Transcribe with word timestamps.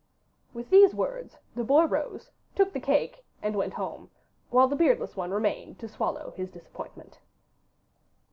With 0.51 0.71
these 0.71 0.95
words 0.95 1.37
the 1.53 1.63
boy 1.63 1.83
rose, 1.83 2.31
took 2.55 2.73
the 2.73 2.79
cake, 2.79 3.23
and 3.43 3.55
went 3.55 3.75
home, 3.75 4.09
while 4.49 4.67
the 4.67 4.75
beardless 4.75 5.15
one 5.15 5.29
remained 5.29 5.75
behind 5.75 5.79
to 5.81 5.89
swallow 5.95 6.31
his 6.35 6.49
disappointment. 6.49 7.19